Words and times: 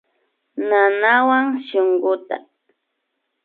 Nanawan 0.67 1.47
shunkuta 1.67 2.35